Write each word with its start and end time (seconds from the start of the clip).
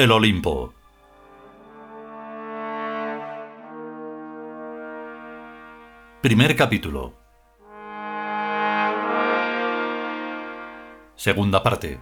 El 0.00 0.12
Olimpo. 0.12 0.72
Primer 6.22 6.56
capítulo. 6.56 7.12
Segunda 11.16 11.62
parte. 11.62 12.00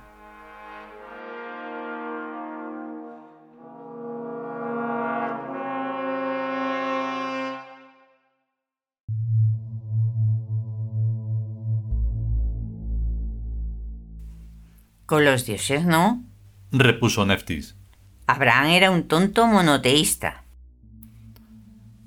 Con 15.04 15.24
los 15.24 15.44
dioses 15.46 15.84
no. 15.84 16.22
repuso 16.70 17.26
Neftis. 17.26 17.77
Abraham 18.28 18.66
era 18.66 18.90
un 18.90 19.08
tonto 19.08 19.46
monoteísta. 19.46 20.44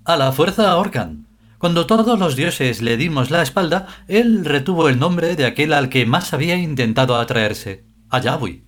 A 0.05 0.15
la 0.17 0.31
fuerza 0.31 0.69
ahorcan. 0.69 1.25
Cuando 1.57 1.87
todos 1.87 2.19
los 2.19 2.35
dioses 2.35 2.83
le 2.83 2.95
dimos 2.95 3.31
la 3.31 3.41
espalda, 3.41 3.87
él 4.07 4.45
retuvo 4.45 4.87
el 4.87 4.99
nombre 4.99 5.35
de 5.35 5.47
aquel 5.47 5.73
al 5.73 5.89
que 5.89 6.05
más 6.05 6.31
había 6.33 6.57
intentado 6.57 7.15
atraerse, 7.15 7.85
a 8.11 8.19
Yahweh. 8.19 8.63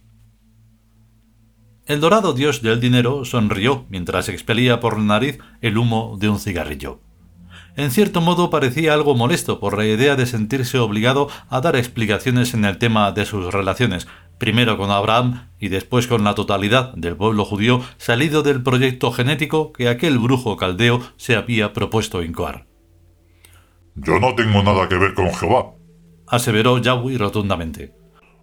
El 1.85 1.99
dorado 1.99 2.33
dios 2.33 2.63
del 2.63 2.79
dinero 2.79 3.23
sonrió 3.23 3.85
mientras 3.87 4.29
expelía 4.29 4.79
por 4.79 4.97
la 4.97 5.03
nariz 5.03 5.37
el 5.61 5.77
humo 5.77 6.17
de 6.19 6.29
un 6.29 6.39
cigarrillo. 6.39 7.01
En 7.75 7.89
cierto 7.89 8.21
modo 8.21 8.51
parecía 8.51 8.93
algo 8.93 9.15
molesto 9.15 9.59
por 9.59 9.77
la 9.77 9.85
idea 9.85 10.15
de 10.15 10.27
sentirse 10.27 10.77
obligado 10.77 11.27
a 11.49 11.59
dar 11.59 11.75
explicaciones 11.75 12.53
en 12.53 12.65
el 12.65 12.77
tema 12.77 13.11
de 13.11 13.25
sus 13.25 13.51
relaciones, 13.51 14.07
primero 14.38 14.78
con 14.78 14.92
Abraham 14.92 15.50
y 15.59 15.70
después 15.70 16.08
con 16.08 16.23
la 16.23 16.36
totalidad 16.36 16.94
del 16.95 17.16
pueblo 17.16 17.45
judío 17.45 17.81
salido 17.98 18.44
del 18.44 18.64
proyecto 18.64 19.12
genético 19.12 19.73
que 19.73 19.88
aquel 19.88 20.20
brujo 20.20 20.58
caldeo 20.58 21.02
se 21.17 21.36
había 21.36 21.73
propuesto 21.73 22.23
incoar. 22.23 22.67
Yo 23.95 24.20
no 24.20 24.36
tengo 24.36 24.64
nada 24.64 24.89
que 24.89 24.98
ver 24.98 25.14
con 25.14 25.31
Jehová, 25.34 25.73
aseveró 26.28 26.80
Yahweh 26.80 27.17
rotundamente. 27.17 27.94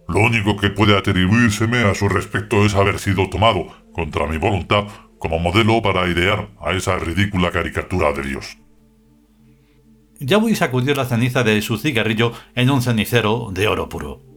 Lo 0.07 0.21
único 0.21 0.57
que 0.57 0.69
puede 0.69 0.97
atribuírseme 0.97 1.79
a 1.79 1.93
su 1.93 2.09
respecto 2.09 2.65
es 2.65 2.73
haber 2.75 2.99
sido 2.99 3.29
tomado, 3.29 3.67
contra 3.93 4.27
mi 4.27 4.37
voluntad, 4.37 4.85
como 5.19 5.39
modelo 5.39 5.81
para 5.81 6.09
idear 6.09 6.49
a 6.59 6.71
esa 6.71 6.97
ridícula 6.97 7.51
caricatura 7.51 8.11
de 8.13 8.23
Dios. 8.23 8.57
Yahweh 10.19 10.55
sacudió 10.55 10.93
la 10.95 11.05
ceniza 11.05 11.43
de 11.43 11.61
su 11.61 11.77
cigarrillo 11.77 12.33
en 12.55 12.69
un 12.69 12.81
cenicero 12.81 13.49
de 13.51 13.67
oro 13.67 13.89
puro. 13.89 14.30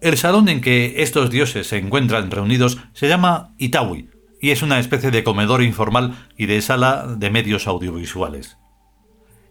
El 0.00 0.16
salón 0.16 0.48
en 0.48 0.60
que 0.60 1.02
estos 1.02 1.28
dioses 1.28 1.66
se 1.66 1.76
encuentran 1.76 2.30
reunidos 2.30 2.78
se 2.92 3.08
llama 3.08 3.54
Itawi 3.58 4.10
y 4.40 4.50
es 4.50 4.62
una 4.62 4.78
especie 4.78 5.10
de 5.10 5.24
comedor 5.24 5.62
informal 5.62 6.28
y 6.36 6.46
de 6.46 6.62
sala 6.62 7.16
de 7.16 7.30
medios 7.30 7.66
audiovisuales. 7.66 8.58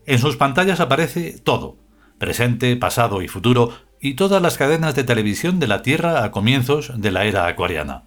En 0.06 0.20
sus 0.20 0.38
pantallas 0.38 0.80
aparece 0.80 1.38
todo, 1.44 1.78
presente, 2.18 2.78
pasado 2.78 3.22
y 3.22 3.28
futuro, 3.28 3.74
y 4.00 4.14
todas 4.14 4.42
las 4.42 4.58
cadenas 4.58 4.96
de 4.96 5.04
televisión 5.04 5.60
de 5.60 5.68
la 5.68 5.82
Tierra 5.82 6.24
a 6.24 6.32
comienzos 6.32 6.94
de 6.96 7.12
la 7.12 7.26
era 7.26 7.48
acuariana. 7.48 8.06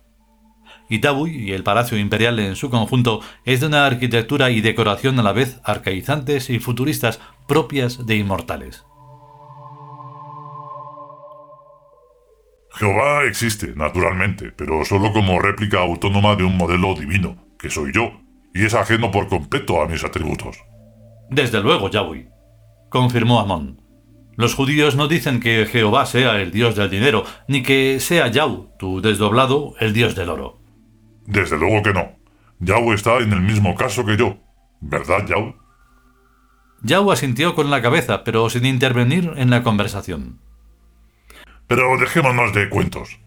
Itawi 0.88 1.30
y 1.30 1.52
el 1.52 1.62
Palacio 1.62 1.98
Imperial 1.98 2.38
en 2.38 2.56
su 2.56 2.70
conjunto 2.70 3.20
es 3.44 3.60
de 3.60 3.66
una 3.66 3.84
arquitectura 3.84 4.50
y 4.50 4.62
decoración 4.62 5.18
a 5.20 5.22
la 5.22 5.32
vez 5.32 5.60
arcaizantes 5.62 6.48
y 6.48 6.58
futuristas 6.58 7.20
propias 7.46 8.06
de 8.06 8.16
inmortales. 8.16 8.84
Jehová 12.72 13.24
existe, 13.24 13.74
naturalmente, 13.74 14.52
pero 14.52 14.84
solo 14.84 15.12
como 15.12 15.40
réplica 15.40 15.80
autónoma 15.80 16.36
de 16.36 16.44
un 16.44 16.56
modelo 16.56 16.94
divino, 16.94 17.48
que 17.58 17.68
soy 17.70 17.92
yo, 17.92 18.12
y 18.54 18.64
es 18.64 18.74
ajeno 18.74 19.10
por 19.10 19.28
completo 19.28 19.82
a 19.82 19.88
mis 19.88 20.04
atributos. 20.04 20.58
Desde 21.30 21.60
luego, 21.60 21.90
Yahweh, 21.90 22.28
confirmó 22.88 23.40
Amón. 23.40 23.80
Los 24.36 24.54
judíos 24.54 24.96
no 24.96 25.08
dicen 25.08 25.40
que 25.40 25.66
Jehová 25.66 26.06
sea 26.06 26.40
el 26.40 26.50
dios 26.50 26.76
del 26.76 26.90
dinero, 26.90 27.24
ni 27.48 27.62
que 27.62 27.98
sea 28.00 28.28
Yahweh, 28.28 28.68
tu 28.78 29.00
desdoblado, 29.00 29.74
el 29.80 29.92
dios 29.92 30.14
del 30.14 30.30
oro. 30.30 30.60
Desde 31.26 31.58
luego 31.58 31.82
que 31.82 31.92
no. 31.92 32.12
Yahweh 32.60 32.94
está 32.94 33.18
en 33.18 33.32
el 33.32 33.40
mismo 33.40 33.74
caso 33.74 34.04
que 34.04 34.16
yo. 34.16 34.38
¿Verdad, 34.80 35.26
Yahweh? 35.26 35.56
Yahweh 36.82 37.12
asintió 37.12 37.54
con 37.54 37.70
la 37.70 37.82
cabeza, 37.82 38.24
pero 38.24 38.48
sin 38.48 38.64
intervenir 38.64 39.32
en 39.36 39.50
la 39.50 39.62
conversación. 39.62 40.40
Pero 41.70 41.96
dejémonos 41.96 42.52
de 42.52 42.68
cuentos, 42.68 43.20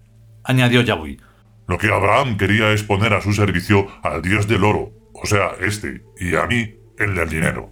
añadió 0.43 0.81
Yahweh. 0.81 1.15
Lo 1.65 1.77
que 1.77 1.87
Abraham 1.87 2.35
quería 2.35 2.73
es 2.73 2.83
poner 2.83 3.13
a 3.13 3.21
su 3.21 3.31
servicio 3.31 3.87
al 4.03 4.21
dios 4.21 4.49
del 4.49 4.65
oro, 4.65 4.91
o 5.13 5.25
sea, 5.25 5.51
este, 5.61 6.03
y 6.19 6.35
a 6.35 6.45
mí, 6.45 6.75
el 6.99 7.15
del 7.15 7.29
dinero. 7.29 7.71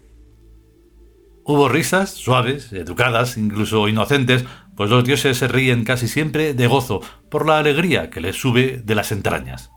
Hubo 1.43 1.67
risas, 1.67 2.11
suaves, 2.11 2.71
educadas, 2.71 3.35
incluso 3.35 3.89
inocentes, 3.89 4.45
pues 4.77 4.89
los 4.89 5.03
dioses 5.03 5.37
se 5.37 5.49
ríen 5.49 5.83
casi 5.83 6.07
siempre 6.07 6.53
de 6.53 6.67
gozo 6.67 7.01
por 7.29 7.45
la 7.45 7.57
alegría 7.57 8.09
que 8.09 8.21
les 8.21 8.37
sube 8.37 8.81
de 8.81 8.95
las 8.95 9.11
entrañas. 9.11 9.73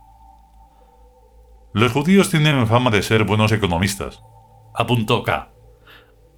Los 1.72 1.90
judíos 1.90 2.30
tienen 2.30 2.68
fama 2.68 2.92
de 2.92 3.02
ser 3.02 3.24
buenos 3.24 3.50
economistas, 3.50 4.22
apuntó 4.76 5.24
K 5.24 5.53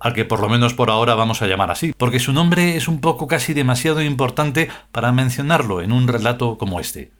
al 0.01 0.13
que 0.13 0.25
por 0.25 0.41
lo 0.41 0.49
menos 0.49 0.75
por 0.75 0.91
ahora 0.91 1.15
vamos 1.15 1.43
a 1.43 1.47
llamar 1.47 1.71
así, 1.71 1.93
porque 1.97 2.19
su 2.19 2.33
nombre 2.33 2.77
es 2.77 2.89
un 2.89 3.01
poco 3.01 3.27
casi 3.27 3.55
demasiado 3.55 4.03
importante 4.03 4.69
para 4.93 5.13
mencionarlo 5.13 5.81
en 5.81 5.93
un 5.93 6.09
relato 6.09 6.59
como 6.59 6.81
este. 6.81 7.13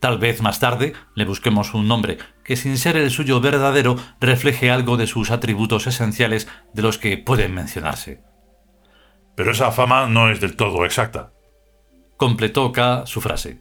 Tal 0.00 0.18
vez 0.18 0.42
más 0.42 0.60
tarde 0.60 0.92
le 1.14 1.24
busquemos 1.24 1.72
un 1.74 1.88
nombre 1.88 2.18
que 2.44 2.56
sin 2.56 2.76
ser 2.76 2.96
el 2.96 3.10
suyo 3.10 3.40
verdadero 3.40 3.96
refleje 4.20 4.70
algo 4.70 4.96
de 4.96 5.06
sus 5.06 5.30
atributos 5.30 5.86
esenciales 5.86 6.48
de 6.74 6.82
los 6.82 6.98
que 6.98 7.16
pueden 7.16 7.54
mencionarse. 7.54 8.22
Pero 9.34 9.52
esa 9.52 9.72
fama 9.72 10.06
no 10.06 10.30
es 10.30 10.40
del 10.40 10.56
todo 10.56 10.84
exacta. 10.84 11.32
Completó 12.16 12.72
K 12.72 13.04
su 13.06 13.20
frase. 13.20 13.60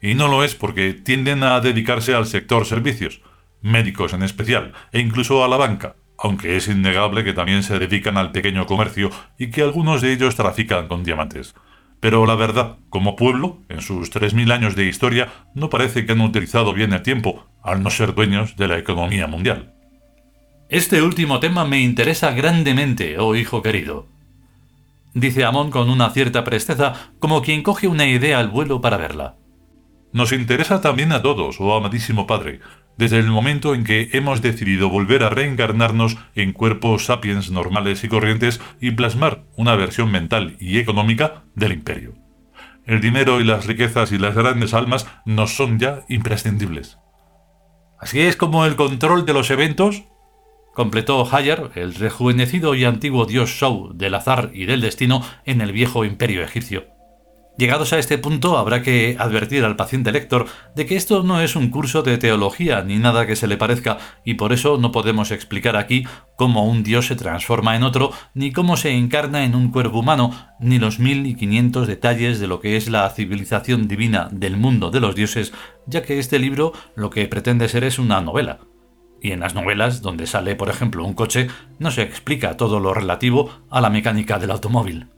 Y 0.00 0.14
no 0.14 0.28
lo 0.28 0.44
es 0.44 0.54
porque 0.54 0.92
tienden 0.92 1.42
a 1.42 1.60
dedicarse 1.60 2.14
al 2.14 2.26
sector 2.26 2.64
servicios, 2.64 3.20
médicos 3.60 4.12
en 4.12 4.22
especial, 4.22 4.72
e 4.92 5.00
incluso 5.00 5.44
a 5.44 5.48
la 5.48 5.56
banca, 5.56 5.96
aunque 6.18 6.56
es 6.56 6.68
innegable 6.68 7.24
que 7.24 7.32
también 7.32 7.62
se 7.62 7.78
dedican 7.78 8.16
al 8.16 8.32
pequeño 8.32 8.66
comercio 8.66 9.10
y 9.38 9.50
que 9.50 9.62
algunos 9.62 10.02
de 10.02 10.12
ellos 10.12 10.34
trafican 10.34 10.88
con 10.88 11.04
diamantes. 11.04 11.54
Pero 12.00 12.26
la 12.26 12.34
verdad, 12.34 12.76
como 12.90 13.16
pueblo, 13.16 13.58
en 13.68 13.80
sus 13.80 14.12
3.000 14.12 14.52
años 14.52 14.76
de 14.76 14.86
historia, 14.86 15.28
no 15.54 15.70
parece 15.70 16.06
que 16.06 16.12
han 16.12 16.20
utilizado 16.20 16.72
bien 16.72 16.92
el 16.92 17.02
tiempo, 17.02 17.46
al 17.62 17.82
no 17.82 17.90
ser 17.90 18.14
dueños 18.14 18.56
de 18.56 18.68
la 18.68 18.78
economía 18.78 19.26
mundial. 19.26 19.74
Este 20.68 21.02
último 21.02 21.40
tema 21.40 21.64
me 21.64 21.80
interesa 21.80 22.32
grandemente, 22.32 23.18
oh 23.18 23.34
hijo 23.34 23.62
querido. 23.62 24.06
Dice 25.14 25.44
Amón 25.44 25.70
con 25.70 25.88
una 25.88 26.10
cierta 26.10 26.44
presteza, 26.44 27.10
como 27.18 27.42
quien 27.42 27.62
coge 27.62 27.88
una 27.88 28.06
idea 28.06 28.38
al 28.38 28.48
vuelo 28.48 28.80
para 28.80 28.98
verla. 28.98 29.36
Nos 30.12 30.32
interesa 30.32 30.80
también 30.80 31.12
a 31.12 31.22
todos, 31.22 31.56
oh 31.58 31.74
amadísimo 31.74 32.26
padre, 32.26 32.60
desde 32.98 33.18
el 33.18 33.28
momento 33.28 33.74
en 33.74 33.84
que 33.84 34.10
hemos 34.12 34.42
decidido 34.42 34.90
volver 34.90 35.22
a 35.22 35.30
reencarnarnos 35.30 36.18
en 36.34 36.52
cuerpos 36.52 37.06
sapiens 37.06 37.50
normales 37.50 38.04
y 38.04 38.08
corrientes 38.08 38.60
y 38.80 38.90
plasmar 38.90 39.44
una 39.56 39.76
versión 39.76 40.10
mental 40.10 40.56
y 40.60 40.78
económica 40.78 41.44
del 41.54 41.72
imperio. 41.72 42.14
El 42.84 43.00
dinero 43.00 43.40
y 43.40 43.44
las 43.44 43.66
riquezas 43.66 44.12
y 44.12 44.18
las 44.18 44.34
grandes 44.34 44.74
almas 44.74 45.06
nos 45.24 45.54
son 45.54 45.78
ya 45.78 46.04
imprescindibles. 46.08 46.98
Así 48.00 48.20
es 48.20 48.36
como 48.36 48.66
el 48.66 48.76
control 48.76 49.24
de 49.26 49.32
los 49.32 49.50
eventos, 49.50 50.04
completó 50.74 51.28
Hayar, 51.34 51.70
el 51.74 51.94
rejuvenecido 51.94 52.74
y 52.74 52.84
antiguo 52.84 53.26
dios 53.26 53.50
Shou 53.50 53.92
del 53.94 54.14
azar 54.14 54.50
y 54.54 54.66
del 54.66 54.80
destino 54.80 55.22
en 55.44 55.60
el 55.60 55.72
viejo 55.72 56.04
imperio 56.04 56.42
egipcio. 56.42 56.97
Llegados 57.58 57.92
a 57.92 57.98
este 57.98 58.18
punto, 58.18 58.56
habrá 58.56 58.82
que 58.82 59.16
advertir 59.18 59.64
al 59.64 59.74
paciente 59.74 60.12
lector 60.12 60.46
de 60.76 60.86
que 60.86 60.94
esto 60.94 61.24
no 61.24 61.40
es 61.40 61.56
un 61.56 61.70
curso 61.70 62.02
de 62.02 62.16
teología 62.16 62.82
ni 62.82 62.98
nada 62.98 63.26
que 63.26 63.34
se 63.34 63.48
le 63.48 63.56
parezca, 63.56 63.98
y 64.24 64.34
por 64.34 64.52
eso 64.52 64.78
no 64.78 64.92
podemos 64.92 65.32
explicar 65.32 65.76
aquí 65.76 66.06
cómo 66.36 66.70
un 66.70 66.84
dios 66.84 67.08
se 67.08 67.16
transforma 67.16 67.74
en 67.74 67.82
otro, 67.82 68.12
ni 68.32 68.52
cómo 68.52 68.76
se 68.76 68.92
encarna 68.92 69.44
en 69.44 69.56
un 69.56 69.72
cuerpo 69.72 69.98
humano, 69.98 70.30
ni 70.60 70.78
los 70.78 71.00
mil 71.00 71.26
y 71.26 71.34
quinientos 71.34 71.88
detalles 71.88 72.38
de 72.38 72.46
lo 72.46 72.60
que 72.60 72.76
es 72.76 72.88
la 72.88 73.10
civilización 73.10 73.88
divina 73.88 74.28
del 74.30 74.56
mundo 74.56 74.92
de 74.92 75.00
los 75.00 75.16
dioses, 75.16 75.52
ya 75.84 76.02
que 76.02 76.20
este 76.20 76.38
libro 76.38 76.72
lo 76.94 77.10
que 77.10 77.26
pretende 77.26 77.68
ser 77.68 77.82
es 77.82 77.98
una 77.98 78.20
novela. 78.20 78.60
Y 79.20 79.32
en 79.32 79.40
las 79.40 79.56
novelas, 79.56 80.00
donde 80.00 80.28
sale, 80.28 80.54
por 80.54 80.68
ejemplo, 80.68 81.04
un 81.04 81.14
coche, 81.14 81.48
no 81.80 81.90
se 81.90 82.02
explica 82.02 82.56
todo 82.56 82.78
lo 82.78 82.94
relativo 82.94 83.50
a 83.68 83.80
la 83.80 83.90
mecánica 83.90 84.38
del 84.38 84.52
automóvil. 84.52 85.08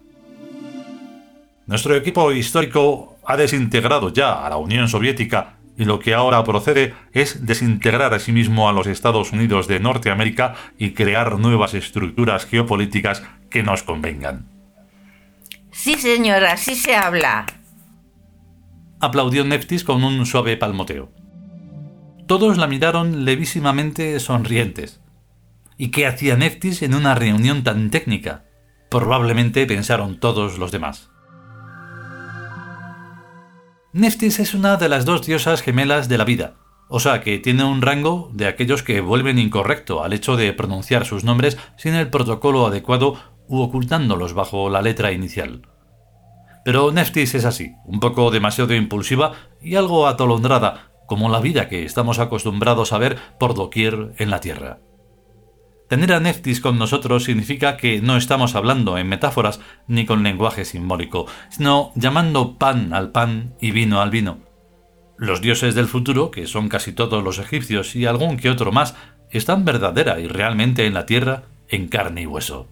Nuestro 1.70 1.94
equipo 1.94 2.32
histórico 2.32 3.16
ha 3.24 3.36
desintegrado 3.36 4.12
ya 4.12 4.44
a 4.44 4.50
la 4.50 4.56
Unión 4.56 4.88
Soviética 4.88 5.58
y 5.78 5.84
lo 5.84 6.00
que 6.00 6.14
ahora 6.14 6.42
procede 6.42 6.94
es 7.12 7.46
desintegrar 7.46 8.12
a 8.12 8.18
sí 8.18 8.32
mismo 8.32 8.68
a 8.68 8.72
los 8.72 8.88
Estados 8.88 9.30
Unidos 9.30 9.68
de 9.68 9.78
Norteamérica 9.78 10.56
y 10.78 10.94
crear 10.94 11.38
nuevas 11.38 11.74
estructuras 11.74 12.44
geopolíticas 12.46 13.22
que 13.50 13.62
nos 13.62 13.84
convengan. 13.84 14.48
Sí, 15.70 15.94
señora, 15.94 16.54
así 16.54 16.74
se 16.74 16.96
habla. 16.96 17.46
aplaudió 18.98 19.44
Neftis 19.44 19.84
con 19.84 20.02
un 20.02 20.26
suave 20.26 20.56
palmoteo. 20.56 21.12
Todos 22.26 22.58
la 22.58 22.66
miraron 22.66 23.24
levísimamente 23.24 24.18
sonrientes. 24.18 25.00
¿Y 25.78 25.92
qué 25.92 26.08
hacía 26.08 26.34
Neftis 26.36 26.82
en 26.82 26.96
una 26.96 27.14
reunión 27.14 27.62
tan 27.62 27.90
técnica? 27.90 28.42
Probablemente 28.90 29.64
pensaron 29.66 30.18
todos 30.18 30.58
los 30.58 30.72
demás. 30.72 31.09
Neftis 33.92 34.38
es 34.38 34.54
una 34.54 34.76
de 34.76 34.88
las 34.88 35.04
dos 35.04 35.26
diosas 35.26 35.62
gemelas 35.62 36.08
de 36.08 36.16
la 36.16 36.24
vida, 36.24 36.54
o 36.88 37.00
sea 37.00 37.22
que 37.22 37.40
tiene 37.40 37.64
un 37.64 37.82
rango 37.82 38.30
de 38.32 38.46
aquellos 38.46 38.84
que 38.84 39.00
vuelven 39.00 39.36
incorrecto 39.36 40.04
al 40.04 40.12
hecho 40.12 40.36
de 40.36 40.52
pronunciar 40.52 41.04
sus 41.04 41.24
nombres 41.24 41.58
sin 41.76 41.94
el 41.94 42.08
protocolo 42.08 42.66
adecuado 42.66 43.16
u 43.48 43.60
ocultándolos 43.60 44.32
bajo 44.32 44.70
la 44.70 44.80
letra 44.80 45.10
inicial. 45.10 45.62
Pero 46.64 46.92
Neftis 46.92 47.34
es 47.34 47.44
así, 47.44 47.72
un 47.84 47.98
poco 47.98 48.30
demasiado 48.30 48.74
impulsiva 48.74 49.32
y 49.60 49.74
algo 49.74 50.06
atolondrada, 50.06 50.92
como 51.08 51.28
la 51.28 51.40
vida 51.40 51.68
que 51.68 51.84
estamos 51.84 52.20
acostumbrados 52.20 52.92
a 52.92 52.98
ver 52.98 53.18
por 53.40 53.54
doquier 53.54 54.14
en 54.18 54.30
la 54.30 54.38
Tierra. 54.38 54.78
Tener 55.90 56.12
a 56.12 56.20
Neftis 56.20 56.60
con 56.60 56.78
nosotros 56.78 57.24
significa 57.24 57.76
que 57.76 58.00
no 58.00 58.16
estamos 58.16 58.54
hablando 58.54 58.96
en 58.96 59.08
metáforas 59.08 59.60
ni 59.88 60.06
con 60.06 60.22
lenguaje 60.22 60.64
simbólico, 60.64 61.26
sino 61.48 61.90
llamando 61.96 62.58
pan 62.58 62.94
al 62.94 63.10
pan 63.10 63.54
y 63.60 63.72
vino 63.72 64.00
al 64.00 64.10
vino. 64.10 64.38
Los 65.18 65.40
dioses 65.40 65.74
del 65.74 65.88
futuro, 65.88 66.30
que 66.30 66.46
son 66.46 66.68
casi 66.68 66.92
todos 66.92 67.24
los 67.24 67.40
egipcios 67.40 67.96
y 67.96 68.06
algún 68.06 68.36
que 68.36 68.50
otro 68.50 68.70
más, 68.70 68.94
están 69.30 69.64
verdadera 69.64 70.20
y 70.20 70.28
realmente 70.28 70.86
en 70.86 70.94
la 70.94 71.06
tierra, 71.06 71.42
en 71.68 71.88
carne 71.88 72.22
y 72.22 72.26
hueso. 72.26 72.68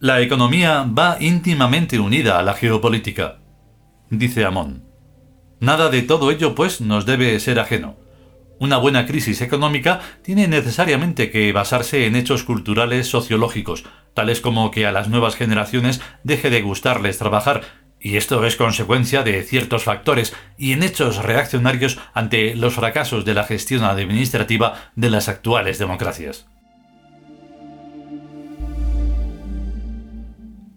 La 0.00 0.20
economía 0.20 0.82
va 0.82 1.16
íntimamente 1.20 2.00
unida 2.00 2.40
a 2.40 2.42
la 2.42 2.54
geopolítica 2.54 3.36
dice 4.10 4.44
Amón. 4.44 4.82
Nada 5.60 5.88
de 5.88 6.02
todo 6.02 6.30
ello, 6.32 6.56
pues, 6.56 6.80
nos 6.80 7.06
debe 7.06 7.38
ser 7.38 7.60
ajeno. 7.60 7.96
Una 8.60 8.76
buena 8.76 9.06
crisis 9.06 9.40
económica 9.40 10.00
tiene 10.20 10.46
necesariamente 10.46 11.30
que 11.30 11.50
basarse 11.50 12.04
en 12.04 12.14
hechos 12.14 12.44
culturales 12.44 13.06
sociológicos, 13.08 13.84
tales 14.12 14.42
como 14.42 14.70
que 14.70 14.84
a 14.84 14.92
las 14.92 15.08
nuevas 15.08 15.34
generaciones 15.34 16.02
deje 16.24 16.50
de 16.50 16.60
gustarles 16.60 17.16
trabajar, 17.16 17.62
y 17.98 18.18
esto 18.18 18.44
es 18.44 18.56
consecuencia 18.56 19.22
de 19.22 19.42
ciertos 19.44 19.84
factores 19.84 20.34
y 20.58 20.72
en 20.72 20.82
hechos 20.82 21.22
reaccionarios 21.22 21.98
ante 22.12 22.54
los 22.54 22.74
fracasos 22.74 23.24
de 23.24 23.32
la 23.32 23.44
gestión 23.44 23.82
administrativa 23.82 24.90
de 24.94 25.08
las 25.08 25.30
actuales 25.30 25.78
democracias. 25.78 26.46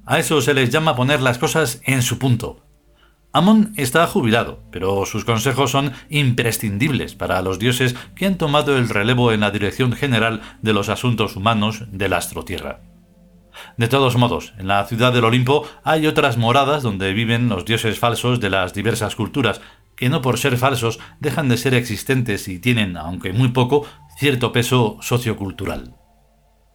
A 0.05 0.19
eso 0.19 0.39
se 0.39 0.53
les 0.53 0.69
llama 0.69 0.95
poner 0.95 1.21
las 1.21 1.37
cosas 1.37 1.81
en 1.83 2.01
su 2.01 2.17
punto, 2.17 2.62
Amon 3.35 3.73
está 3.77 4.05
jubilado, 4.05 4.59
pero 4.71 5.07
sus 5.07 5.25
consejos 5.25 5.71
son 5.71 5.93
imprescindibles 6.11 7.15
para 7.15 7.41
los 7.41 7.57
dioses 7.57 7.95
que 8.15 8.27
han 8.27 8.37
tomado 8.37 8.77
el 8.77 8.87
relevo 8.87 9.31
en 9.31 9.39
la 9.39 9.49
dirección 9.49 9.93
general 9.93 10.41
de 10.61 10.71
los 10.71 10.87
asuntos 10.87 11.35
humanos 11.35 11.85
del 11.91 12.13
astro 12.13 12.45
Tierra. 12.45 12.81
De 13.75 13.87
todos 13.87 14.17
modos, 14.17 14.53
en 14.59 14.67
la 14.67 14.85
ciudad 14.85 15.11
del 15.13 15.25
Olimpo 15.25 15.67
hay 15.83 16.05
otras 16.05 16.37
moradas 16.37 16.83
donde 16.83 17.11
viven 17.13 17.49
los 17.49 17.65
dioses 17.65 17.97
falsos 17.97 18.39
de 18.39 18.51
las 18.51 18.75
diversas 18.75 19.15
culturas, 19.15 19.61
que 19.95 20.09
no 20.09 20.21
por 20.21 20.37
ser 20.37 20.55
falsos 20.57 20.99
dejan 21.19 21.49
de 21.49 21.57
ser 21.57 21.73
existentes 21.73 22.47
y 22.47 22.59
tienen, 22.59 22.97
aunque 22.97 23.33
muy 23.33 23.49
poco, 23.49 23.87
cierto 24.15 24.51
peso 24.51 24.99
sociocultural. 25.01 25.95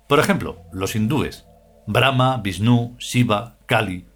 Por 0.09 0.19
ejemplo, 0.19 0.63
los 0.73 0.97
hindúes, 0.97 1.47
Brahma, 1.87 2.39
Vishnu, 2.39 2.97
Shiva, 2.99 3.59
Kali, 3.67 4.08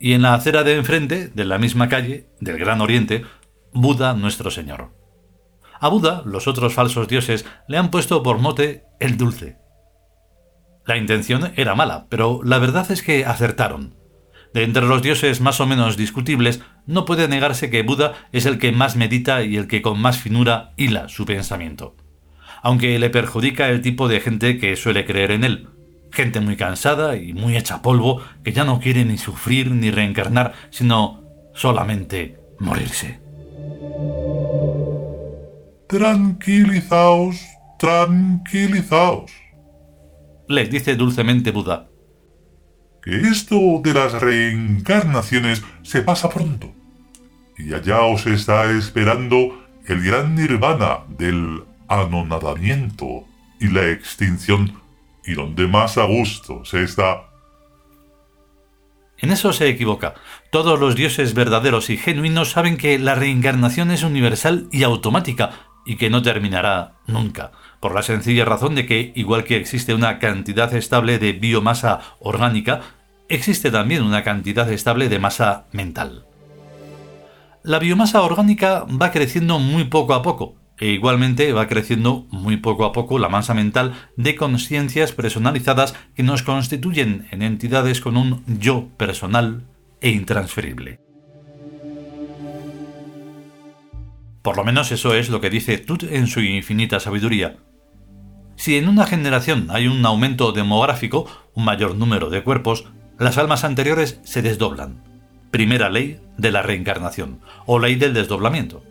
y 0.00 0.12
en 0.12 0.22
la 0.22 0.34
acera 0.34 0.64
de 0.64 0.76
enfrente, 0.76 1.28
de 1.28 1.44
la 1.44 1.58
misma 1.58 1.88
calle, 1.88 2.28
del 2.40 2.58
Gran 2.58 2.80
Oriente, 2.80 3.24
Buda 3.72 4.14
nuestro 4.14 4.50
Señor. 4.50 4.92
A 5.80 5.88
Buda, 5.88 6.22
los 6.24 6.48
otros 6.48 6.74
falsos 6.74 7.08
dioses 7.08 7.46
le 7.68 7.78
han 7.78 7.90
puesto 7.90 8.22
por 8.22 8.38
mote 8.38 8.84
el 9.00 9.16
dulce. 9.16 9.58
La 10.86 10.96
intención 10.96 11.52
era 11.56 11.74
mala, 11.74 12.06
pero 12.08 12.40
la 12.42 12.58
verdad 12.58 12.90
es 12.90 13.02
que 13.02 13.24
acertaron. 13.24 13.94
De 14.54 14.64
entre 14.64 14.86
los 14.86 15.02
dioses 15.02 15.40
más 15.40 15.60
o 15.60 15.66
menos 15.66 15.96
discutibles, 15.96 16.62
no 16.86 17.04
puede 17.04 17.28
negarse 17.28 17.70
que 17.70 17.82
Buda 17.82 18.14
es 18.32 18.46
el 18.46 18.58
que 18.58 18.72
más 18.72 18.96
medita 18.96 19.42
y 19.42 19.56
el 19.56 19.68
que 19.68 19.82
con 19.82 20.00
más 20.00 20.18
finura 20.18 20.72
hila 20.76 21.08
su 21.08 21.26
pensamiento. 21.26 21.94
Aunque 22.62 22.98
le 22.98 23.10
perjudica 23.10 23.68
el 23.68 23.82
tipo 23.82 24.08
de 24.08 24.20
gente 24.20 24.58
que 24.58 24.74
suele 24.74 25.04
creer 25.04 25.30
en 25.32 25.44
él, 25.44 25.68
gente 26.18 26.40
muy 26.40 26.56
cansada 26.56 27.14
y 27.14 27.32
muy 27.32 27.56
hecha 27.56 27.80
polvo 27.80 28.20
que 28.42 28.52
ya 28.52 28.64
no 28.64 28.80
quiere 28.80 29.04
ni 29.04 29.18
sufrir 29.18 29.70
ni 29.70 29.92
reencarnar, 29.92 30.52
sino 30.70 31.22
solamente 31.54 32.40
morirse. 32.58 33.20
Tranquilizaos, 35.86 37.36
tranquilizaos. 37.78 39.30
Les 40.48 40.68
dice 40.68 40.96
dulcemente 40.96 41.52
Buda. 41.52 41.86
Que 43.00 43.20
esto 43.20 43.80
de 43.80 43.94
las 43.94 44.12
reencarnaciones 44.14 45.62
se 45.82 46.02
pasa 46.02 46.28
pronto. 46.28 46.72
Y 47.56 47.72
allá 47.74 48.02
os 48.02 48.26
está 48.26 48.68
esperando 48.72 49.66
el 49.86 50.02
gran 50.02 50.34
nirvana 50.34 51.04
del 51.16 51.62
anonadamiento 51.86 53.24
y 53.60 53.68
la 53.68 53.88
extinción 53.88 54.87
y 55.28 55.34
donde 55.34 55.68
más 55.68 55.98
a 55.98 56.04
gusto 56.04 56.64
se 56.64 56.82
está. 56.82 57.28
En 59.18 59.30
eso 59.30 59.52
se 59.52 59.68
equivoca. 59.68 60.14
Todos 60.50 60.80
los 60.80 60.94
dioses 60.94 61.34
verdaderos 61.34 61.90
y 61.90 61.98
genuinos 61.98 62.50
saben 62.50 62.78
que 62.78 62.98
la 62.98 63.14
reencarnación 63.14 63.90
es 63.90 64.02
universal 64.04 64.68
y 64.72 64.84
automática 64.84 65.50
y 65.84 65.96
que 65.96 66.08
no 66.08 66.22
terminará 66.22 66.94
nunca, 67.06 67.52
por 67.80 67.94
la 67.94 68.02
sencilla 68.02 68.44
razón 68.44 68.74
de 68.74 68.86
que, 68.86 69.12
igual 69.16 69.44
que 69.44 69.56
existe 69.56 69.92
una 69.92 70.18
cantidad 70.18 70.72
estable 70.74 71.18
de 71.18 71.32
biomasa 71.32 72.00
orgánica, 72.20 72.80
existe 73.28 73.70
también 73.70 74.02
una 74.02 74.22
cantidad 74.22 74.70
estable 74.72 75.08
de 75.08 75.18
masa 75.18 75.66
mental. 75.72 76.26
La 77.62 77.78
biomasa 77.78 78.22
orgánica 78.22 78.84
va 78.84 79.10
creciendo 79.10 79.58
muy 79.58 79.84
poco 79.84 80.14
a 80.14 80.22
poco, 80.22 80.56
e 80.78 80.88
igualmente 80.88 81.52
va 81.52 81.66
creciendo 81.66 82.26
muy 82.30 82.56
poco 82.56 82.84
a 82.84 82.92
poco 82.92 83.18
la 83.18 83.28
masa 83.28 83.54
mental 83.54 83.94
de 84.16 84.36
conciencias 84.36 85.12
personalizadas 85.12 85.94
que 86.14 86.22
nos 86.22 86.42
constituyen 86.42 87.26
en 87.30 87.42
entidades 87.42 88.00
con 88.00 88.16
un 88.16 88.44
yo 88.46 88.88
personal 88.96 89.64
e 90.00 90.10
intransferible. 90.10 91.00
Por 94.42 94.56
lo 94.56 94.64
menos 94.64 94.92
eso 94.92 95.14
es 95.14 95.28
lo 95.28 95.40
que 95.40 95.50
dice 95.50 95.78
Tut 95.78 96.04
en 96.04 96.26
su 96.26 96.40
infinita 96.40 97.00
sabiduría. 97.00 97.56
Si 98.56 98.76
en 98.76 98.88
una 98.88 99.06
generación 99.06 99.68
hay 99.70 99.86
un 99.86 100.04
aumento 100.06 100.52
demográfico, 100.52 101.26
un 101.54 101.64
mayor 101.64 101.94
número 101.94 102.30
de 102.30 102.42
cuerpos, 102.42 102.86
las 103.18 103.36
almas 103.36 103.64
anteriores 103.64 104.20
se 104.24 104.42
desdoblan. 104.42 105.02
Primera 105.50 105.90
ley 105.90 106.20
de 106.36 106.50
la 106.50 106.62
reencarnación, 106.62 107.40
o 107.66 107.78
ley 107.78 107.96
del 107.96 108.14
desdoblamiento. 108.14 108.82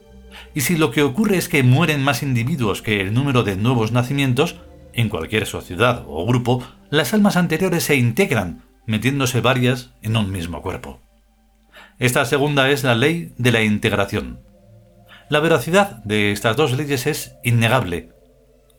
Y 0.57 0.61
si 0.61 0.75
lo 0.75 0.89
que 0.89 1.03
ocurre 1.03 1.37
es 1.37 1.49
que 1.49 1.61
mueren 1.61 2.03
más 2.03 2.23
individuos 2.23 2.81
que 2.81 2.99
el 2.99 3.13
número 3.13 3.43
de 3.43 3.55
nuevos 3.55 3.91
nacimientos, 3.91 4.55
en 4.91 5.07
cualquier 5.07 5.45
sociedad 5.45 6.03
o 6.07 6.25
grupo, 6.25 6.63
las 6.89 7.13
almas 7.13 7.37
anteriores 7.37 7.83
se 7.83 7.95
integran, 7.95 8.63
metiéndose 8.87 9.39
varias 9.39 9.91
en 10.01 10.17
un 10.17 10.31
mismo 10.31 10.63
cuerpo. 10.63 10.99
Esta 11.99 12.25
segunda 12.25 12.71
es 12.71 12.83
la 12.83 12.95
ley 12.95 13.35
de 13.37 13.51
la 13.51 13.61
integración. 13.61 14.39
La 15.29 15.41
veracidad 15.41 16.03
de 16.05 16.31
estas 16.31 16.57
dos 16.57 16.75
leyes 16.75 17.05
es 17.05 17.35
innegable. 17.43 18.09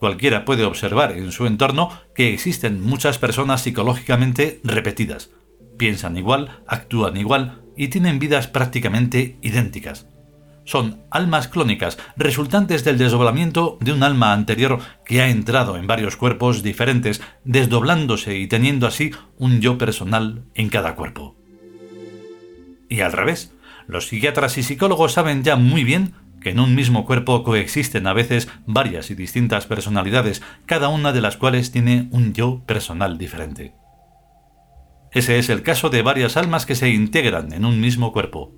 Cualquiera 0.01 0.45
puede 0.45 0.65
observar 0.65 1.13
en 1.13 1.31
su 1.31 1.47
entorno 1.47 1.93
que 2.13 2.35
existen 2.35 2.83
muchas 2.83 3.19
personas 3.19 3.61
psicológicamente 3.61 4.59
repetidas. 4.65 5.31
Piensan 5.79 6.17
igual, 6.17 6.61
actúan 6.67 7.17
igual 7.17 7.63
y 7.77 7.87
tienen 7.87 8.19
vidas 8.19 8.49
prácticamente 8.49 9.39
idénticas 9.43 10.09
son 10.69 11.01
almas 11.11 11.49
clónicas, 11.49 11.97
resultantes 12.19 12.85
del 12.85 12.99
desdoblamiento 12.99 13.79
de 13.81 13.95
un 13.95 14.03
alma 14.03 14.35
anterior 14.35 14.81
que 15.07 15.23
ha 15.23 15.31
entrado 15.31 15.79
en 15.79 15.87
varios 15.87 16.17
cuerpos 16.17 16.63
diferentes, 16.63 17.23
desdoblándose 17.43 18.37
y 18.37 18.49
teniendo 18.49 18.87
así 18.87 19.13
un 19.39 19.63
yo 19.63 19.79
personal 19.79 20.45
en 20.55 20.69
cada 20.69 20.95
cuerpo. 20.95 21.37
Y 22.91 23.01
al 23.01 23.13
revés, 23.13 23.55
los 23.87 24.09
psiquiatras 24.09 24.59
y 24.59 24.63
psicólogos 24.63 25.13
saben 25.13 25.43
ya 25.43 25.57
muy 25.57 25.85
bien 25.85 26.13
que 26.43 26.51
en 26.51 26.61
un 26.61 26.75
mismo 26.75 27.07
cuerpo 27.07 27.45
coexisten 27.45 28.07
a 28.07 28.13
veces 28.13 28.49
varias 28.67 29.11
y 29.11 29.15
distintas 29.15 29.65
personalidades, 29.65 30.43
cada 30.67 30.89
una 30.89 31.15
de 31.15 31.23
las 31.23 31.39
cuales 31.39 31.73
tiene 31.73 32.09
un 32.11 32.35
yo 32.35 32.63
personal 32.67 33.17
diferente. 33.17 33.73
Ese 35.13 35.39
es 35.39 35.49
el 35.49 35.63
caso 35.63 35.89
de 35.89 36.03
varias 36.03 36.37
almas 36.37 36.67
que 36.67 36.75
se 36.75 36.91
integran 36.91 37.55
en 37.55 37.65
un 37.65 37.81
mismo 37.81 38.13
cuerpo. 38.13 38.58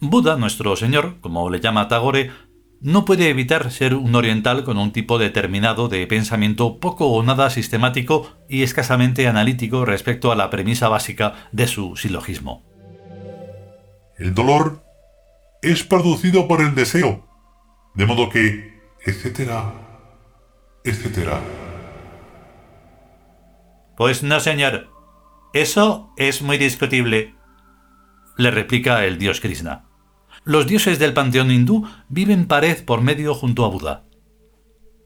Buda, 0.00 0.36
nuestro 0.36 0.76
Señor, 0.76 1.20
como 1.20 1.50
le 1.50 1.60
llama 1.60 1.88
Tagore, 1.88 2.30
no 2.80 3.04
puede 3.04 3.28
evitar 3.28 3.70
ser 3.70 3.94
un 3.94 4.14
oriental 4.14 4.64
con 4.64 4.78
un 4.78 4.92
tipo 4.92 5.18
determinado 5.18 5.88
de 5.88 6.06
pensamiento 6.06 6.80
poco 6.80 7.08
o 7.08 7.22
nada 7.22 7.50
sistemático 7.50 8.32
y 8.48 8.62
escasamente 8.62 9.28
analítico 9.28 9.84
respecto 9.84 10.32
a 10.32 10.36
la 10.36 10.48
premisa 10.48 10.88
básica 10.88 11.34
de 11.52 11.66
su 11.66 11.96
silogismo. 11.96 12.64
El 14.16 14.34
dolor 14.34 14.82
es 15.60 15.84
producido 15.84 16.48
por 16.48 16.62
el 16.62 16.74
deseo, 16.74 17.26
de 17.94 18.06
modo 18.06 18.30
que, 18.30 18.80
etcétera, 19.04 19.74
etcétera. 20.82 21.40
Pues 23.98 24.22
no, 24.22 24.40
señor. 24.40 24.88
Eso 25.52 26.14
es 26.16 26.40
muy 26.42 26.56
discutible, 26.56 27.34
le 28.38 28.50
replica 28.50 29.04
el 29.04 29.18
dios 29.18 29.40
Krishna. 29.40 29.89
Los 30.44 30.66
dioses 30.66 30.98
del 30.98 31.12
panteón 31.12 31.50
hindú 31.50 31.86
viven 32.08 32.46
pared 32.46 32.82
por 32.84 33.02
medio 33.02 33.34
junto 33.34 33.64
a 33.64 33.68
Buda. 33.68 34.04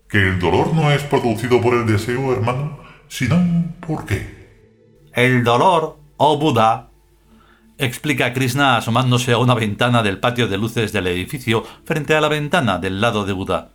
Que 0.08 0.18
el 0.18 0.38
dolor 0.38 0.72
no 0.72 0.92
es 0.92 1.02
producido 1.02 1.60
por 1.60 1.74
el 1.74 1.86
deseo, 1.86 2.32
hermano, 2.32 2.78
sino 3.08 3.36
por 3.80 4.06
qué. 4.06 5.10
El 5.12 5.42
dolor, 5.42 5.98
oh 6.18 6.38
Buda, 6.38 6.90
explica 7.78 8.32
Krishna 8.32 8.76
asomándose 8.76 9.32
a 9.32 9.38
una 9.38 9.54
ventana 9.54 10.04
del 10.04 10.20
patio 10.20 10.46
de 10.46 10.56
luces 10.56 10.92
del 10.92 11.08
edificio 11.08 11.64
frente 11.84 12.14
a 12.14 12.20
la 12.20 12.28
ventana 12.28 12.78
del 12.78 13.00
lado 13.00 13.24
de 13.24 13.32
Buda. 13.32 13.72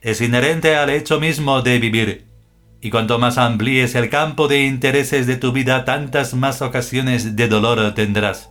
Es 0.00 0.22
inherente 0.22 0.76
al 0.76 0.88
hecho 0.88 1.20
mismo 1.20 1.60
de 1.60 1.78
vivir. 1.78 2.26
Y 2.80 2.88
cuanto 2.88 3.18
más 3.18 3.36
amplíes 3.36 3.94
el 3.94 4.08
campo 4.08 4.48
de 4.48 4.64
intereses 4.64 5.26
de 5.26 5.36
tu 5.36 5.52
vida, 5.52 5.84
tantas 5.84 6.32
más 6.32 6.62
ocasiones 6.62 7.36
de 7.36 7.48
dolor 7.48 7.92
tendrás 7.94 8.49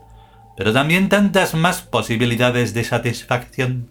pero 0.59 0.73
también 0.73 1.07
tantas 1.07 1.53
más 1.53 1.83
posibilidades 1.83 2.73
de 2.73 2.83
satisfacción. 2.83 3.89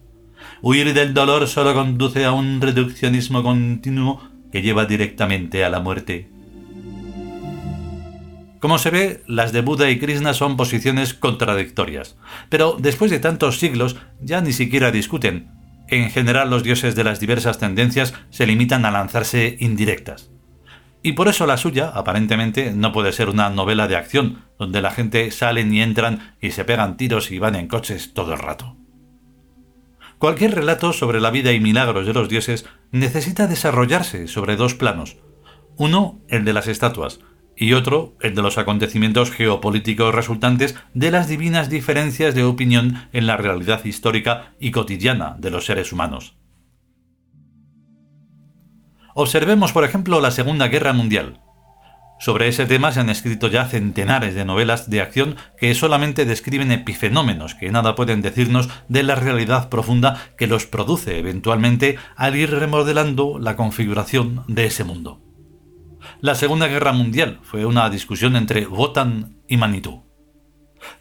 Huir 0.61 0.93
del 0.93 1.15
dolor 1.15 1.49
solo 1.49 1.73
conduce 1.73 2.27
a 2.27 2.33
un 2.33 2.61
reduccionismo 2.61 3.43
continuo 3.43 4.21
que 4.53 4.61
lleva 4.61 4.85
directamente 4.85 5.65
a 5.65 5.71
la 5.71 5.81
muerte. 5.81 6.29
Como 8.61 8.77
se 8.77 8.91
ve, 8.91 9.23
las 9.27 9.53
de 9.53 9.63
Buda 9.63 9.89
y 9.89 9.99
Krishna 9.99 10.35
son 10.35 10.59
posiciones 10.59 11.15
contradictorias, 11.15 12.17
pero 12.51 12.77
después 12.79 13.11
de 13.11 13.19
tantos 13.19 13.59
siglos 13.59 13.97
ya 14.21 14.43
ni 14.43 14.53
siquiera 14.53 14.91
discuten. 14.91 15.49
En 15.89 16.11
general 16.11 16.51
los 16.51 16.65
dioses 16.65 16.95
de 16.95 17.05
las 17.05 17.19
diversas 17.19 17.59
tendencias 17.59 18.13
se 18.29 18.47
limitan 18.47 18.85
a 18.85 18.91
lanzarse 18.91 19.57
indirectas. 19.59 20.29
Y 21.03 21.13
por 21.13 21.29
eso 21.29 21.47
la 21.47 21.57
suya, 21.57 21.89
aparentemente, 21.95 22.73
no 22.75 22.93
puede 22.93 23.13
ser 23.13 23.31
una 23.31 23.49
novela 23.49 23.89
de 23.89 23.97
acción, 23.97 24.48
donde 24.59 24.83
la 24.83 24.91
gente 24.91 25.31
salen 25.31 25.73
y 25.73 25.81
entran 25.81 26.35
y 26.41 26.51
se 26.51 26.65
pegan 26.65 26.97
tiros 26.97 27.31
y 27.31 27.39
van 27.39 27.55
en 27.55 27.69
coches 27.69 28.13
todo 28.15 28.33
el 28.33 28.39
rato. 28.39 28.77
Cualquier 30.19 30.55
relato 30.55 30.93
sobre 30.93 31.21
la 31.21 31.31
vida 31.31 31.53
y 31.53 31.61
milagros 31.61 32.07
de 32.07 32.13
los 32.13 32.29
dioses 32.29 32.67
necesita 32.91 33.47
desarrollarse 33.47 34.27
sobre 34.27 34.57
dos 34.57 34.75
planos. 34.75 35.17
Uno, 35.77 36.21
el 36.29 36.45
de 36.45 36.53
las 36.53 36.67
estatuas, 36.67 37.21
y 37.61 37.73
otro, 37.73 38.17
el 38.21 38.35
de 38.35 38.43
los 38.43 38.59
acontecimientos 38.59 39.31
geopolíticos 39.31 40.15
resultantes 40.15 40.77
de 40.95 41.11
las 41.11 41.29
divinas 41.29 41.69
diferencias 41.69 42.35
de 42.35 42.45
opinión 42.45 43.09
en 43.13 43.27
la 43.27 43.37
realidad 43.37 43.85
histórica 43.85 44.55
y 44.61 44.71
cotidiana 44.71 45.37
de 45.39 45.51
los 45.51 45.67
seres 45.67 45.93
humanos. 45.93 46.37
Observemos, 49.15 49.73
por 49.73 49.83
ejemplo, 49.83 50.21
la 50.21 50.31
Segunda 50.31 50.69
Guerra 50.69 50.93
Mundial. 50.93 51.41
Sobre 52.21 52.49
ese 52.49 52.67
tema 52.67 52.91
se 52.91 53.01
han 53.01 53.11
escrito 53.11 53.47
ya 53.47 53.67
centenares 53.67 54.35
de 54.35 54.45
novelas 54.45 54.91
de 54.91 55.01
acción 55.01 55.37
que 55.57 55.75
solamente 55.75 56.25
describen 56.25 56.73
epifenómenos 56.73 57.55
que 57.55 57.71
nada 57.71 57.95
pueden 57.95 58.23
decirnos 58.23 58.69
de 58.89 59.05
la 59.05 59.15
realidad 59.15 59.69
profunda 59.69 60.21
que 60.37 60.49
los 60.49 60.67
produce 60.67 61.19
eventualmente 61.19 61.97
al 62.17 62.35
ir 62.35 62.51
remodelando 62.51 63.39
la 63.39 63.55
configuración 63.55 64.43
de 64.49 64.67
ese 64.67 64.83
mundo. 64.83 65.21
La 66.21 66.35
Segunda 66.35 66.67
Guerra 66.67 66.93
Mundial 66.93 67.39
fue 67.43 67.65
una 67.65 67.89
discusión 67.89 68.35
entre 68.35 68.67
Wotan 68.67 69.37
y 69.47 69.57
Manitou. 69.57 70.03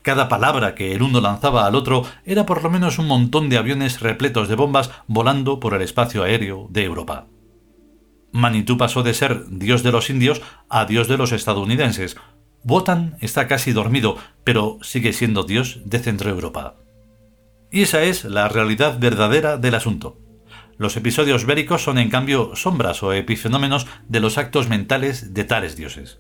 Cada 0.02 0.30
palabra 0.30 0.76
que 0.76 0.94
el 0.94 1.02
uno 1.02 1.22
lanzaba 1.22 1.66
al 1.66 1.76
otro 1.76 2.04
era 2.26 2.46
por 2.46 2.64
lo 2.64 2.70
menos 2.70 3.00
un 3.00 3.08
montón 3.08 3.50
de 3.50 3.58
aviones 3.58 4.02
repletos 4.02 4.48
de 4.50 4.56
bombas 4.56 4.92
volando 5.08 5.60
por 5.60 5.74
el 5.74 5.82
espacio 5.82 6.24
aéreo 6.24 6.68
de 6.70 6.84
Europa. 6.84 7.28
Manitou 8.38 8.78
pasó 8.78 9.02
de 9.02 9.16
ser 9.16 9.50
dios 9.50 9.82
de 9.82 9.92
los 9.92 10.12
indios 10.12 10.44
a 10.70 10.86
dios 10.86 11.08
de 11.08 11.18
los 11.18 11.32
estadounidenses. 11.32 12.18
Wotan 12.64 13.18
está 13.20 13.48
casi 13.48 13.72
dormido, 13.74 14.18
pero 14.44 14.78
sigue 14.84 15.12
siendo 15.12 15.42
dios 15.42 15.80
de 15.86 15.98
Centro 15.98 16.30
Europa. 16.30 16.76
Y 17.72 17.82
esa 17.82 18.04
es 18.04 18.26
la 18.26 18.48
realidad 18.48 19.00
verdadera 19.00 19.58
del 19.58 19.74
asunto. 19.74 20.20
Los 20.78 20.96
episodios 20.96 21.46
bélicos 21.46 21.82
son 21.84 21.98
en 21.98 22.12
cambio 22.12 22.56
sombras 22.56 23.02
o 23.02 23.12
epifenómenos 23.12 23.88
de 24.08 24.20
los 24.20 24.38
actos 24.38 24.70
mentales 24.70 25.34
de 25.34 25.44
tales 25.44 25.76
dioses. 25.76 26.20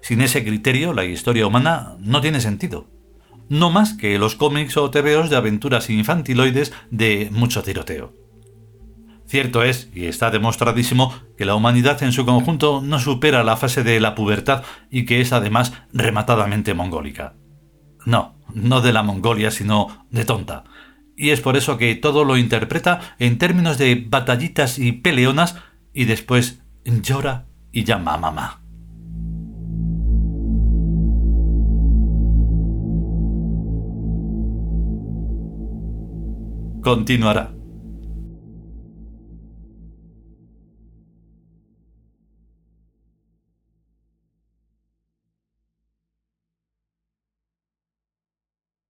Sin 0.00 0.22
ese 0.22 0.42
criterio, 0.44 0.92
la 0.92 1.04
historia 1.04 1.46
humana 1.46 1.94
no 2.00 2.20
tiene 2.20 2.40
sentido. 2.40 2.88
No 3.48 3.70
más 3.70 3.94
que 3.94 4.18
los 4.18 4.34
cómics 4.34 4.76
o 4.76 4.90
tebeos 4.90 5.30
de 5.30 5.36
aventuras 5.36 5.88
infantiloides 5.88 6.72
de 6.90 7.28
mucho 7.30 7.62
tiroteo. 7.62 8.21
Cierto 9.32 9.62
es, 9.62 9.88
y 9.94 10.04
está 10.04 10.30
demostradísimo, 10.30 11.14
que 11.38 11.46
la 11.46 11.54
humanidad 11.54 12.02
en 12.02 12.12
su 12.12 12.26
conjunto 12.26 12.82
no 12.82 12.98
supera 12.98 13.42
la 13.42 13.56
fase 13.56 13.82
de 13.82 13.98
la 13.98 14.14
pubertad 14.14 14.62
y 14.90 15.06
que 15.06 15.22
es 15.22 15.32
además 15.32 15.72
rematadamente 15.94 16.74
mongólica. 16.74 17.32
No, 18.04 18.34
no 18.52 18.82
de 18.82 18.92
la 18.92 19.02
Mongolia, 19.02 19.50
sino 19.50 20.06
de 20.10 20.26
tonta. 20.26 20.64
Y 21.16 21.30
es 21.30 21.40
por 21.40 21.56
eso 21.56 21.78
que 21.78 21.94
todo 21.94 22.26
lo 22.26 22.36
interpreta 22.36 23.16
en 23.18 23.38
términos 23.38 23.78
de 23.78 24.04
batallitas 24.06 24.78
y 24.78 24.92
peleonas 24.92 25.56
y 25.94 26.04
después 26.04 26.60
llora 26.84 27.46
y 27.72 27.84
llama 27.84 28.12
a 28.12 28.18
mamá. 28.18 28.60
Continuará. 36.82 37.61